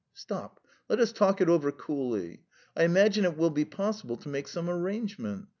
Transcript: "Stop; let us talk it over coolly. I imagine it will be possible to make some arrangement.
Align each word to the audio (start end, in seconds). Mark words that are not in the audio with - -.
"Stop; 0.15 0.59
let 0.89 0.99
us 0.99 1.11
talk 1.13 1.41
it 1.41 1.47
over 1.47 1.71
coolly. 1.71 2.41
I 2.75 2.85
imagine 2.85 3.23
it 3.23 3.37
will 3.37 3.51
be 3.51 3.65
possible 3.65 4.17
to 4.17 4.29
make 4.29 4.47
some 4.47 4.67
arrangement. 4.67 5.47